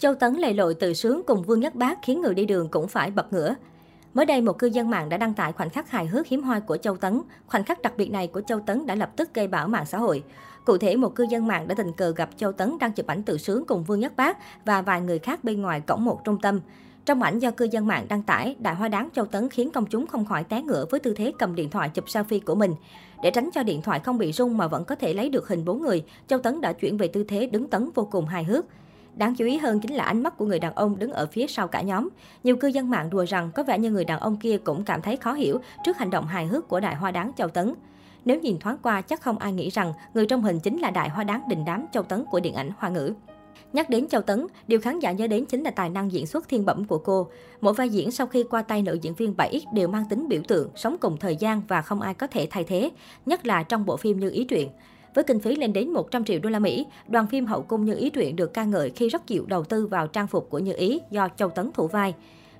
[0.00, 2.88] Châu Tấn lầy lội tự sướng cùng Vương Nhất Bác khiến người đi đường cũng
[2.88, 3.54] phải bật ngửa.
[4.14, 6.60] Mới đây, một cư dân mạng đã đăng tải khoảnh khắc hài hước hiếm hoi
[6.60, 7.22] của Châu Tấn.
[7.46, 9.98] Khoảnh khắc đặc biệt này của Châu Tấn đã lập tức gây bão mạng xã
[9.98, 10.22] hội.
[10.64, 13.22] Cụ thể, một cư dân mạng đã tình cờ gặp Châu Tấn đang chụp ảnh
[13.22, 16.38] tự sướng cùng Vương Nhất Bác và vài người khác bên ngoài cổng một trung
[16.42, 16.60] tâm.
[17.04, 19.86] Trong ảnh do cư dân mạng đăng tải, đại hoa đáng Châu Tấn khiến công
[19.86, 22.74] chúng không khỏi té ngửa với tư thế cầm điện thoại chụp selfie của mình.
[23.22, 25.64] Để tránh cho điện thoại không bị rung mà vẫn có thể lấy được hình
[25.64, 28.64] bốn người, Châu Tấn đã chuyển về tư thế đứng tấn vô cùng hài hước.
[29.16, 31.46] Đáng chú ý hơn chính là ánh mắt của người đàn ông đứng ở phía
[31.46, 32.08] sau cả nhóm.
[32.44, 35.02] Nhiều cư dân mạng đùa rằng có vẻ như người đàn ông kia cũng cảm
[35.02, 37.74] thấy khó hiểu trước hành động hài hước của đại hoa đáng Châu Tấn.
[38.24, 41.08] Nếu nhìn thoáng qua, chắc không ai nghĩ rằng người trong hình chính là đại
[41.08, 43.12] hoa đáng đình đám Châu Tấn của điện ảnh Hoa ngữ.
[43.72, 46.48] Nhắc đến Châu Tấn, điều khán giả nhớ đến chính là tài năng diễn xuất
[46.48, 47.28] thiên bẩm của cô.
[47.60, 50.40] Mỗi vai diễn sau khi qua tay nữ diễn viên 7X đều mang tính biểu
[50.48, 52.90] tượng, sống cùng thời gian và không ai có thể thay thế,
[53.26, 54.68] nhất là trong bộ phim Như Ý Truyện.
[55.16, 57.94] Với kinh phí lên đến 100 triệu đô la Mỹ, đoàn phim Hậu cung Như
[57.94, 60.72] Ý truyện được ca ngợi khi rất chịu đầu tư vào trang phục của Như
[60.76, 62.14] Ý do Châu Tấn thủ vai.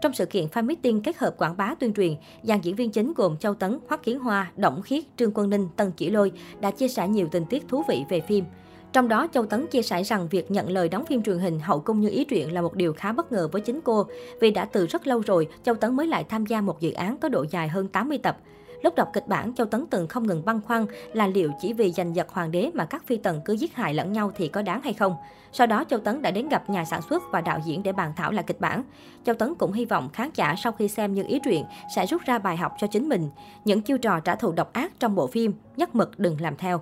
[0.00, 3.12] Trong sự kiện fan meeting kết hợp quảng bá tuyên truyền, dàn diễn viên chính
[3.16, 6.70] gồm Châu Tấn, Hoắc Kiến Hoa, Động Khiết, Trương Quân Ninh, Tân Chỉ Lôi đã
[6.70, 8.44] chia sẻ nhiều tình tiết thú vị về phim.
[8.92, 11.80] Trong đó, Châu Tấn chia sẻ rằng việc nhận lời đóng phim truyền hình Hậu
[11.80, 14.06] cung như ý truyện là một điều khá bất ngờ với chính cô,
[14.40, 17.16] vì đã từ rất lâu rồi, Châu Tấn mới lại tham gia một dự án
[17.18, 18.38] có độ dài hơn 80 tập.
[18.82, 21.92] Lúc đọc kịch bản, Châu Tấn từng không ngừng băn khoăn là liệu chỉ vì
[21.92, 24.62] giành giật hoàng đế mà các phi tần cứ giết hại lẫn nhau thì có
[24.62, 25.16] đáng hay không.
[25.52, 28.12] Sau đó, Châu Tấn đã đến gặp nhà sản xuất và đạo diễn để bàn
[28.16, 28.82] thảo lại kịch bản.
[29.24, 31.64] Châu Tấn cũng hy vọng khán giả sau khi xem những ý truyện
[31.96, 33.30] sẽ rút ra bài học cho chính mình.
[33.64, 36.80] Những chiêu trò trả thù độc ác trong bộ phim, nhất mực đừng làm theo.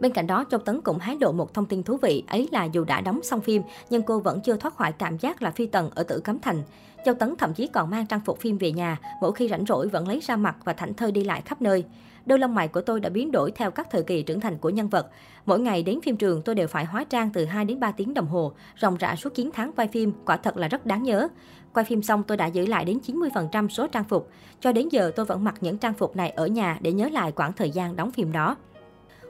[0.00, 2.64] Bên cạnh đó, Châu Tấn cũng hái lộ một thông tin thú vị, ấy là
[2.64, 5.66] dù đã đóng xong phim, nhưng cô vẫn chưa thoát khỏi cảm giác là phi
[5.66, 6.62] tần ở Tử Cấm Thành.
[7.04, 9.88] Châu Tấn thậm chí còn mang trang phục phim về nhà, mỗi khi rảnh rỗi
[9.88, 11.84] vẫn lấy ra mặt và thảnh thơi đi lại khắp nơi.
[12.26, 14.70] Đôi lông mày của tôi đã biến đổi theo các thời kỳ trưởng thành của
[14.70, 15.10] nhân vật.
[15.46, 18.14] Mỗi ngày đến phim trường tôi đều phải hóa trang từ 2 đến 3 tiếng
[18.14, 21.28] đồng hồ, ròng rã suốt 9 tháng quay phim, quả thật là rất đáng nhớ.
[21.74, 24.30] Quay phim xong tôi đã giữ lại đến 90% số trang phục.
[24.60, 27.32] Cho đến giờ tôi vẫn mặc những trang phục này ở nhà để nhớ lại
[27.32, 28.56] quãng thời gian đóng phim đó.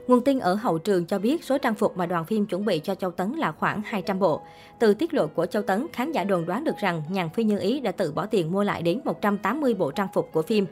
[0.07, 2.79] Nguồn tin ở hậu trường cho biết số trang phục mà đoàn phim chuẩn bị
[2.79, 4.41] cho Châu Tấn là khoảng 200 bộ.
[4.79, 7.59] Từ tiết lộ của Châu Tấn, khán giả đồn đoán được rằng nhàn phi Như
[7.59, 10.65] Ý đã tự bỏ tiền mua lại đến 180 bộ trang phục của phim.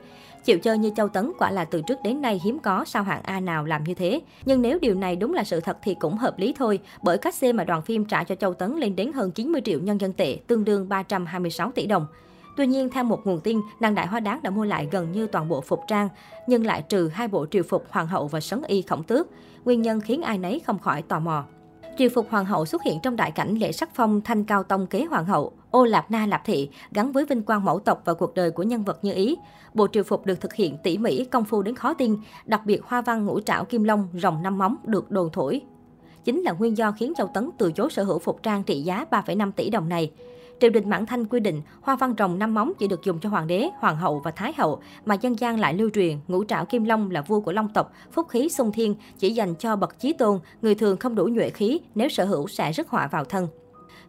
[0.44, 3.22] Chịu chơi như Châu Tấn quả là từ trước đến nay hiếm có sao hạng
[3.22, 4.20] A nào làm như thế.
[4.44, 7.34] Nhưng nếu điều này đúng là sự thật thì cũng hợp lý thôi, bởi cách
[7.34, 10.12] xê mà đoàn phim trả cho Châu Tấn lên đến hơn 90 triệu nhân dân
[10.12, 12.06] tệ, tương đương 326 tỷ đồng.
[12.56, 15.26] Tuy nhiên, theo một nguồn tin, nàng đại hoa đáng đã mua lại gần như
[15.26, 16.08] toàn bộ phục trang,
[16.46, 19.26] nhưng lại trừ hai bộ triều phục hoàng hậu và sấn y khổng tước.
[19.64, 21.44] Nguyên nhân khiến ai nấy không khỏi tò mò.
[21.98, 24.86] Triều phục hoàng hậu xuất hiện trong đại cảnh lễ sắc phong thanh cao tông
[24.86, 28.14] kế hoàng hậu, ô lạp na lạp thị, gắn với vinh quang mẫu tộc và
[28.14, 29.36] cuộc đời của nhân vật như ý.
[29.74, 32.84] Bộ triều phục được thực hiện tỉ mỉ, công phu đến khó tin, đặc biệt
[32.84, 35.60] hoa văn ngũ trảo kim long, rồng năm móng được đồn thổi.
[36.24, 39.04] Chính là nguyên do khiến Châu Tấn từ chối sở hữu phục trang trị giá
[39.10, 40.10] 3,5 tỷ đồng này.
[40.60, 43.28] Triều đình Mãn Thanh quy định hoa văn rồng năm móng chỉ được dùng cho
[43.28, 46.64] hoàng đế, hoàng hậu và thái hậu, mà dân gian lại lưu truyền ngũ trảo
[46.64, 50.00] kim long là vua của long tộc, phúc khí sung thiên chỉ dành cho bậc
[50.00, 53.24] chí tôn, người thường không đủ nhuệ khí, nếu sở hữu sẽ rước họa vào
[53.24, 53.48] thân.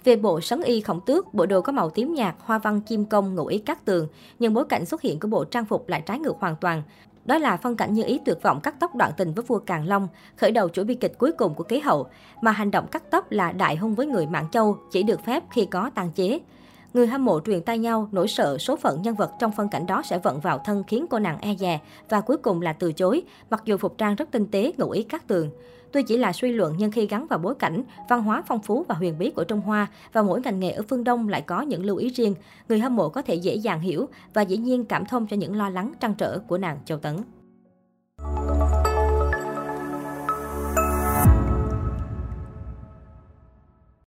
[0.03, 3.05] Về bộ sấn y khổng tước, bộ đồ có màu tím nhạt, hoa văn kim
[3.05, 4.07] công, ngụ ý cát tường,
[4.39, 6.83] nhưng bối cảnh xuất hiện của bộ trang phục lại trái ngược hoàn toàn.
[7.25, 9.85] Đó là phân cảnh như ý tuyệt vọng cắt tóc đoạn tình với vua Càn
[9.85, 12.07] Long, khởi đầu chuỗi bi kịch cuối cùng của kế hậu,
[12.41, 15.43] mà hành động cắt tóc là đại hung với người Mạng Châu, chỉ được phép
[15.51, 16.39] khi có tang chế.
[16.97, 19.85] Người hâm mộ truyền tay nhau, nỗi sợ số phận nhân vật trong phân cảnh
[19.85, 22.93] đó sẽ vận vào thân khiến cô nàng e dè và cuối cùng là từ
[22.93, 25.49] chối, mặc dù phục trang rất tinh tế, ngụ ý các tường.
[25.91, 28.85] Tuy chỉ là suy luận nhưng khi gắn vào bối cảnh, văn hóa phong phú
[28.87, 31.61] và huyền bí của Trung Hoa và mỗi ngành nghề ở phương Đông lại có
[31.61, 32.35] những lưu ý riêng,
[32.69, 35.55] người hâm mộ có thể dễ dàng hiểu và dĩ nhiên cảm thông cho những
[35.55, 37.15] lo lắng trăn trở của nàng Châu Tấn.